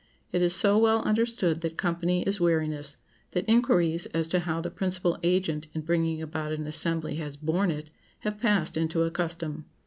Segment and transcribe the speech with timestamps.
[0.31, 2.97] It is so well understood that company is weariness,
[3.33, 7.69] that inquiries as to how the principal agent in bringing about an assembly has "borne
[7.69, 7.91] it,"
[8.21, 9.65] have passed into a custom.